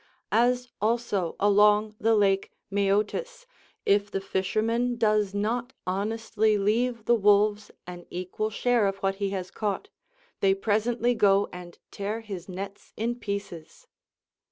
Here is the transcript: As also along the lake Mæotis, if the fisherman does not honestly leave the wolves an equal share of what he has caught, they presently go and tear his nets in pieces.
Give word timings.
As 0.31 0.67
also 0.81 1.35
along 1.39 1.93
the 1.99 2.15
lake 2.15 2.51
Mæotis, 2.71 3.45
if 3.85 4.09
the 4.09 4.19
fisherman 4.19 4.95
does 4.97 5.35
not 5.35 5.73
honestly 5.85 6.57
leave 6.57 7.05
the 7.05 7.13
wolves 7.13 7.69
an 7.85 8.07
equal 8.09 8.49
share 8.49 8.87
of 8.87 8.97
what 9.03 9.17
he 9.17 9.29
has 9.29 9.51
caught, 9.51 9.89
they 10.39 10.55
presently 10.55 11.13
go 11.13 11.49
and 11.53 11.77
tear 11.91 12.21
his 12.21 12.49
nets 12.49 12.93
in 12.97 13.13
pieces. 13.19 13.85